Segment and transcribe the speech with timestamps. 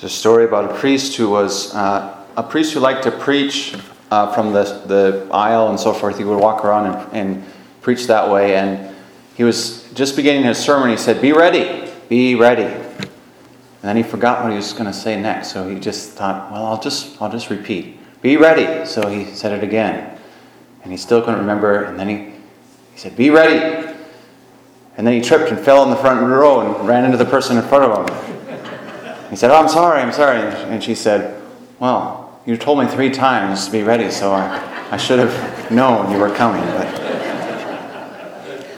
[0.00, 3.74] There's a story about a priest who was uh, a priest who liked to preach
[4.12, 6.18] uh, from the, the aisle and so forth.
[6.18, 7.44] He would walk around and, and
[7.82, 8.54] preach that way.
[8.54, 8.94] And
[9.34, 10.90] he was just beginning his sermon.
[10.90, 12.62] He said, Be ready, be ready.
[12.62, 15.50] And then he forgot what he was going to say next.
[15.50, 17.98] So he just thought, Well, I'll just, I'll just repeat.
[18.22, 18.86] Be ready.
[18.86, 20.16] So he said it again.
[20.84, 21.82] And he still couldn't remember.
[21.82, 22.16] And then he,
[22.92, 23.96] he said, Be ready.
[24.96, 27.56] And then he tripped and fell in the front row and ran into the person
[27.56, 28.37] in front of him.
[29.30, 30.40] He said, Oh, I'm sorry, I'm sorry.
[30.40, 31.40] And she said,
[31.78, 36.10] Well, you told me three times to be ready, so I, I should have known
[36.10, 36.64] you were coming.
[36.64, 37.08] But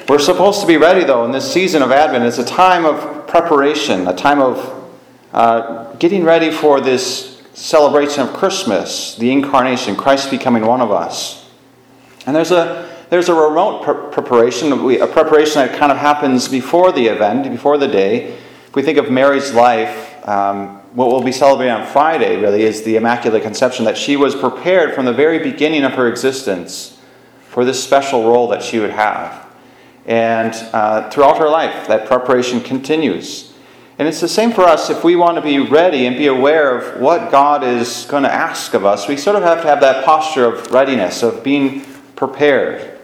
[0.09, 2.25] we're supposed to be ready, though, in this season of Advent.
[2.25, 4.93] It's a time of preparation, a time of
[5.33, 11.49] uh, getting ready for this celebration of Christmas, the incarnation, Christ becoming one of us.
[12.27, 16.93] And there's a there's a remote pre- preparation, a preparation that kind of happens before
[16.93, 18.37] the event, before the day.
[18.67, 22.85] If we think of Mary's life, um, what we'll be celebrating on Friday really is
[22.85, 27.01] the Immaculate Conception, that she was prepared from the very beginning of her existence
[27.49, 29.45] for this special role that she would have.
[30.07, 33.53] And uh, throughout her life, that preparation continues.
[33.99, 36.79] And it's the same for us if we want to be ready and be aware
[36.79, 39.09] of what God is going to ask of us.
[39.09, 41.81] We sort of have to have that posture of readiness, of being
[42.15, 42.99] prepared.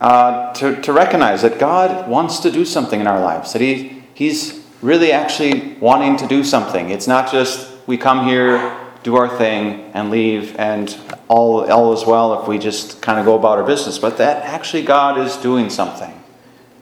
[0.00, 4.02] Uh, to, to recognize that God wants to do something in our lives, that he,
[4.14, 6.90] He's really actually wanting to do something.
[6.90, 10.96] It's not just we come here, do our thing, and leave, and
[11.28, 14.44] all, all is well if we just kind of go about our business, but that
[14.44, 16.14] actually God is doing something.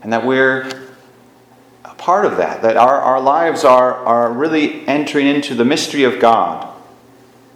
[0.02, 0.68] And that we're
[1.84, 6.04] a part of that, that our, our lives are, are really entering into the mystery
[6.04, 6.72] of God.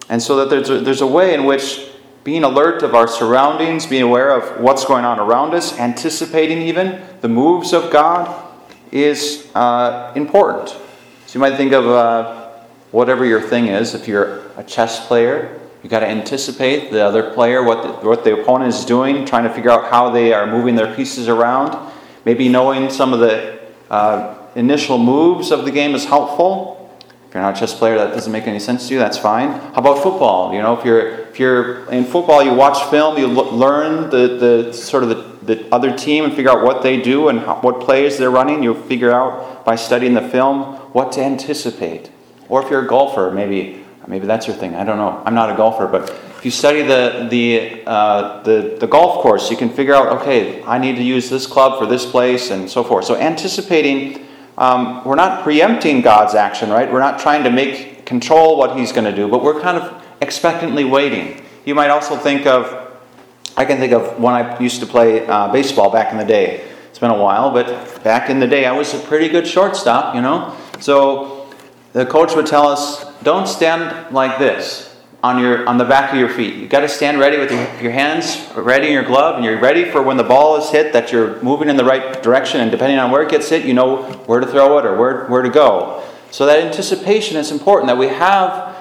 [0.08, 1.88] And so that there's a, there's a way in which
[2.24, 7.00] being alert of our surroundings, being aware of what's going on around us, anticipating even
[7.20, 8.49] the moves of God,
[8.92, 10.68] is uh, important.
[10.68, 12.48] So you might think of uh,
[12.90, 13.94] whatever your thing is.
[13.94, 18.24] If you're a chess player, you got to anticipate the other player, what the, what
[18.24, 21.76] the opponent is doing, trying to figure out how they are moving their pieces around.
[22.24, 26.76] Maybe knowing some of the uh, initial moves of the game is helpful.
[27.28, 29.00] If you're not a chess player, that doesn't make any sense to you.
[29.00, 29.52] That's fine.
[29.52, 30.52] How about football?
[30.52, 34.72] You know, if you're if you're in football, you watch film, you learn the, the
[34.72, 37.80] sort of the the other team and figure out what they do and how, what
[37.80, 38.62] plays they're running.
[38.62, 42.10] You'll figure out by studying the film what to anticipate.
[42.48, 44.74] Or if you're a golfer, maybe maybe that's your thing.
[44.74, 45.22] I don't know.
[45.24, 49.50] I'm not a golfer, but if you study the the uh, the, the golf course,
[49.50, 52.70] you can figure out okay, I need to use this club for this place and
[52.70, 53.04] so forth.
[53.04, 54.26] So anticipating.
[54.58, 56.92] Um, we're not preempting God's action, right?
[56.92, 60.04] We're not trying to make control what He's going to do, but we're kind of
[60.20, 61.42] expectantly waiting.
[61.64, 62.89] You might also think of
[63.60, 66.66] I can think of when I used to play uh, baseball back in the day.
[66.88, 70.14] It's been a while, but back in the day, I was a pretty good shortstop,
[70.14, 70.56] you know.
[70.78, 71.46] So
[71.92, 76.18] the coach would tell us, "Don't stand like this on your on the back of
[76.18, 76.54] your feet.
[76.54, 79.60] You've got to stand ready with your, your hands ready in your glove, and you're
[79.60, 82.62] ready for when the ball is hit that you're moving in the right direction.
[82.62, 85.26] And depending on where it gets hit, you know where to throw it or where
[85.26, 86.02] where to go.
[86.30, 87.88] So that anticipation is important.
[87.88, 88.74] That we have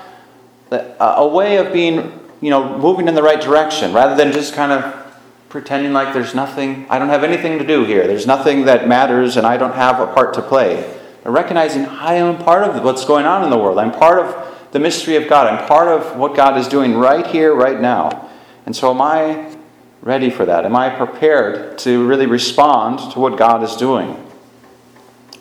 [0.72, 4.72] a way of being you know, moving in the right direction rather than just kind
[4.72, 5.06] of
[5.50, 8.08] pretending like there's nothing, I don't have anything to do here.
[8.08, 10.98] There's nothing that matters and I don't have a part to play.
[11.24, 13.78] But recognizing I am part of what's going on in the world.
[13.78, 15.48] I'm part of the mystery of God.
[15.48, 18.30] I'm part of what God is doing right here, right now.
[18.66, 19.58] And so am I
[20.02, 20.66] ready for that?
[20.66, 24.16] Am I prepared to really respond to what God is doing?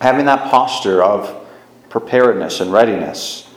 [0.01, 1.47] Having that posture of
[1.89, 3.48] preparedness and readiness.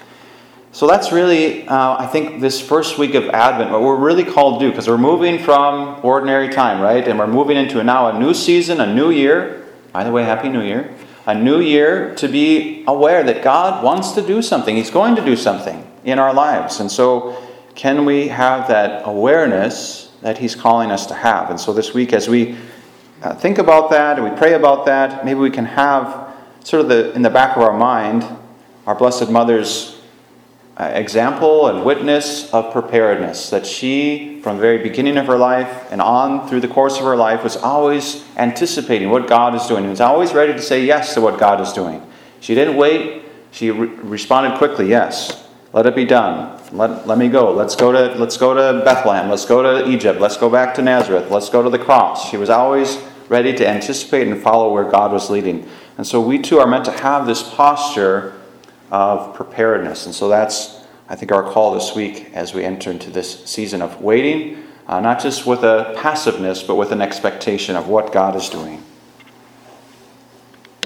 [0.74, 4.58] So that's really, uh, I think, this first week of Advent, what we're really called
[4.58, 7.06] to do, because we're moving from ordinary time, right?
[7.06, 9.66] And we're moving into now a new season, a new year.
[9.92, 10.94] By the way, Happy New Year.
[11.26, 14.74] A new year to be aware that God wants to do something.
[14.74, 16.80] He's going to do something in our lives.
[16.80, 17.36] And so,
[17.74, 21.50] can we have that awareness that He's calling us to have?
[21.50, 22.56] And so, this week, as we
[23.22, 26.34] uh, think about that and we pray about that, maybe we can have
[26.64, 28.24] sort of the in the back of our mind
[28.86, 30.01] our Blessed Mother's
[30.74, 33.50] Uh, example and witness of preparedness.
[33.50, 37.04] That she, from the very beginning of her life and on through the course of
[37.04, 39.82] her life, was always anticipating what God is doing.
[39.82, 42.00] and was always ready to say yes to what God is doing.
[42.40, 43.22] She didn't wait.
[43.50, 45.46] She re- responded quickly, yes.
[45.74, 46.58] Let it be done.
[46.72, 47.52] Let, let me go.
[47.52, 49.28] Let's go to let's go to Bethlehem.
[49.28, 50.20] Let's go to Egypt.
[50.20, 51.30] Let's go back to Nazareth.
[51.30, 52.30] Let's go to the cross.
[52.30, 52.98] She was always
[53.28, 55.68] ready to anticipate and follow where God was leading.
[55.96, 58.34] And so we too are meant to have this posture
[58.92, 60.04] of preparedness.
[60.04, 63.80] And so that's, I think, our call this week as we enter into this season
[63.80, 68.36] of waiting, uh, not just with a passiveness, but with an expectation of what God
[68.36, 68.84] is doing.